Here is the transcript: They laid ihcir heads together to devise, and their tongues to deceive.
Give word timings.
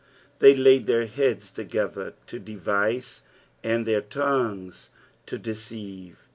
They 0.39 0.55
laid 0.55 0.87
ihcir 0.87 1.07
heads 1.09 1.51
together 1.51 2.15
to 2.25 2.39
devise, 2.39 3.21
and 3.63 3.85
their 3.85 4.01
tongues 4.01 4.89
to 5.27 5.37
deceive. 5.37 6.27